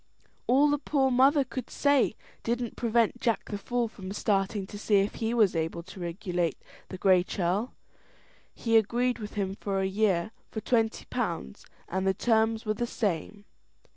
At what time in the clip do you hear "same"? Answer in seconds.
12.87-13.45